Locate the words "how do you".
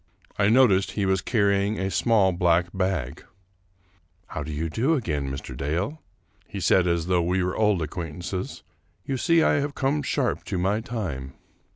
4.29-4.67